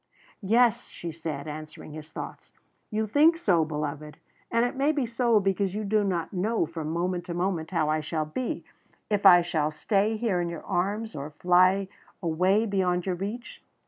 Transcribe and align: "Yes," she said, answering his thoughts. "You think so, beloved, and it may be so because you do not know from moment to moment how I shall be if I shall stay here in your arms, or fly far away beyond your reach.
"Yes," 0.41 0.87
she 0.89 1.11
said, 1.11 1.47
answering 1.47 1.91
his 1.91 2.09
thoughts. 2.09 2.53
"You 2.89 3.05
think 3.05 3.37
so, 3.37 3.63
beloved, 3.63 4.17
and 4.49 4.65
it 4.65 4.75
may 4.75 4.91
be 4.91 5.05
so 5.05 5.39
because 5.39 5.75
you 5.75 5.83
do 5.83 6.03
not 6.03 6.33
know 6.33 6.65
from 6.65 6.89
moment 6.89 7.23
to 7.25 7.35
moment 7.35 7.69
how 7.69 7.87
I 7.87 7.99
shall 7.99 8.25
be 8.25 8.65
if 9.11 9.27
I 9.27 9.43
shall 9.43 9.69
stay 9.69 10.17
here 10.17 10.41
in 10.41 10.49
your 10.49 10.65
arms, 10.65 11.13
or 11.15 11.29
fly 11.29 11.87
far 12.19 12.31
away 12.31 12.65
beyond 12.65 13.05
your 13.05 13.13
reach. 13.13 13.61